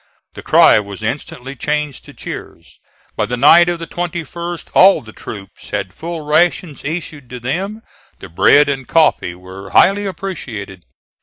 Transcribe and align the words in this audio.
The 0.33 0.41
cry 0.41 0.79
was 0.79 1.03
instantly 1.03 1.55
changed 1.55 2.05
to 2.05 2.13
cheers. 2.15 2.79
By 3.15 3.27
the 3.27 3.37
night 3.37 3.69
of 3.69 3.77
the 3.77 3.85
21st 3.85 4.71
all 4.73 5.01
the 5.03 5.13
troops 5.13 5.69
had 5.69 5.93
full 5.93 6.21
rations 6.21 6.83
issued 6.83 7.29
to 7.29 7.39
them. 7.39 7.83
The 8.17 8.27
bread 8.27 8.67
and 8.67 8.87
coffee 8.87 9.35
were 9.35 9.69
highly 9.69 10.07
appreciated. 10.07 10.85